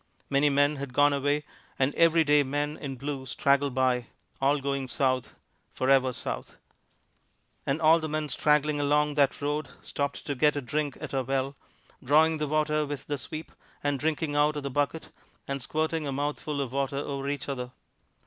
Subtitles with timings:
[0.31, 1.43] Many men had gone away;
[1.77, 4.07] and every day men in blue straggled by,
[4.41, 5.35] all going south,
[5.71, 6.57] forever south.
[7.67, 11.21] And all the men straggling along that road stopped to get a drink at our
[11.21, 11.55] well,
[12.03, 13.51] drawing the water with the sweep,
[13.83, 15.11] and drinking out of the bucket,
[15.47, 17.71] and squirting a mouthful of water over each other.